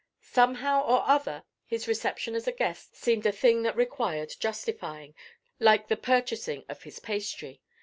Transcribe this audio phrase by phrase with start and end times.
[0.23, 5.13] Somehow or other, his reception as a guest seemed a thing that required justifying,
[5.59, 7.61] like the purchasing of his pastry.